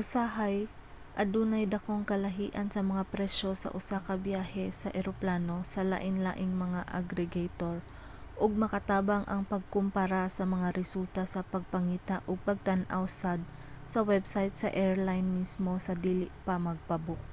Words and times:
usahay 0.00 0.56
adunay 1.22 1.64
dakong 1.74 2.04
kalahian 2.10 2.68
sa 2.74 2.80
mga 2.90 3.02
presyo 3.14 3.50
sa 3.62 3.68
usa 3.78 3.98
ka 4.06 4.14
biyahe 4.24 4.66
sa 4.80 4.88
eroplano 5.00 5.56
sa 5.72 5.80
lainlaing 5.92 6.54
mga 6.64 6.80
aggregator 6.98 7.76
ug 8.42 8.60
makatabang 8.62 9.24
ang 9.26 9.42
pagkumpara 9.52 10.22
sa 10.36 10.44
mga 10.54 10.68
resulta 10.80 11.22
sa 11.34 11.40
pagpangita 11.52 12.16
ug 12.30 12.38
pagtan-aw 12.48 13.04
sad 13.20 13.40
sa 13.92 14.00
website 14.10 14.54
sa 14.62 14.72
airline 14.84 15.28
mismo 15.38 15.72
sa 15.86 15.94
dili 16.04 16.26
pa 16.46 16.54
magpa-book 16.66 17.28